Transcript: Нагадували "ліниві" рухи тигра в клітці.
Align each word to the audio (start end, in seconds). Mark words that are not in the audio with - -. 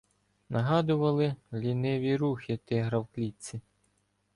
Нагадували 0.49 1.35
"ліниві" 1.53 2.17
рухи 2.17 2.57
тигра 2.57 2.99
в 2.99 3.07
клітці. 3.15 3.61